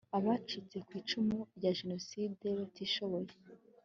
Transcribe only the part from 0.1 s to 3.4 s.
abacitse ku icumu rya jenoside batishoboye